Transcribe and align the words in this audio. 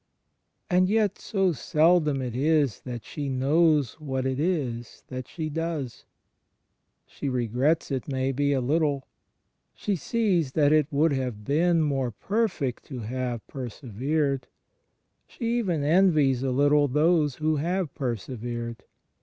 And 0.67 0.89
yet 0.89 1.19
so 1.19 1.51
seldom 1.51 2.23
it 2.23 2.35
is 2.35 2.79
that 2.85 3.05
she 3.05 3.29
knows 3.29 3.99
what 3.99 4.25
it 4.25 4.39
is 4.39 5.03
that 5.09 5.27
she 5.27 5.47
doesl 5.47 6.05
She 7.05 7.29
regrets 7.29 7.91
it, 7.91 8.07
maybe, 8.07 8.51
a 8.51 8.61
little; 8.61 9.07
she 9.75 9.95
sees 9.95 10.53
that 10.53 10.71
it 10.73 10.87
would 10.91 11.13
have 11.13 11.45
been 11.45 11.83
more 11.83 12.09
perfect 12.09 12.83
to 12.85 13.01
have 13.01 13.45
persevered; 13.45 14.47
she 15.27 15.59
even 15.59 15.83
envies, 15.83 16.41
a 16.41 16.49
little, 16.49 16.87
those 16.87 17.35
who 17.35 17.57
have 17.57 17.93
persevered. 17.93 18.83